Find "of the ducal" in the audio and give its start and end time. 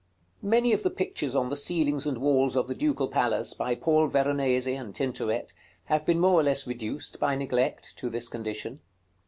2.57-3.07